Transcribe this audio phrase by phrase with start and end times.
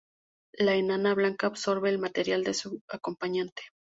[0.57, 3.61] La enana blanca absorbe el material de su acompañante.